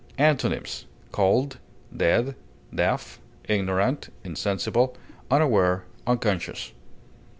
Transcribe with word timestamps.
Antonyms: 0.17 0.85
cold, 1.11 1.59
dead, 1.95 2.33
deaf, 2.73 3.19
ignorant, 3.47 4.11
insensible, 4.23 4.97
unaware, 5.29 5.83
unconscious. 6.07 6.71